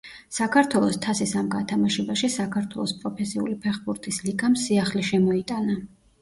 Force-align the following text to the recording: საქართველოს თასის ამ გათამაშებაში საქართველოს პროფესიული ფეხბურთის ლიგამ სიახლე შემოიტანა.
საქართველოს 0.35 0.95
თასის 1.05 1.33
ამ 1.41 1.51
გათამაშებაში 1.55 2.29
საქართველოს 2.37 2.95
პროფესიული 3.03 3.59
ფეხბურთის 3.67 4.19
ლიგამ 4.29 4.57
სიახლე 4.63 5.07
შემოიტანა. 5.13 5.79